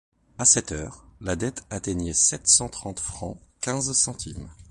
A 0.39 0.45
cette 0.45 0.71
heure, 0.71 1.05
la 1.19 1.35
dette 1.35 1.63
atteignait 1.69 2.15
sept 2.15 2.47
cent 2.47 2.69
trente 2.69 2.99
francs 2.99 3.39
quinze 3.59 3.91
centimes. 3.91 4.49